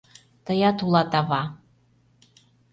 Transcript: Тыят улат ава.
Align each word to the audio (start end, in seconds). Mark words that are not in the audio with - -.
Тыят 0.45 0.77
улат 0.85 1.11
ава. 1.19 1.43